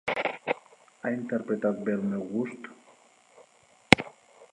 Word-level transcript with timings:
Ha 1.01 1.11
interpretat 1.17 1.83
bé 1.89 1.95
el 1.97 2.01
meu 2.13 2.25
gust. 2.31 2.71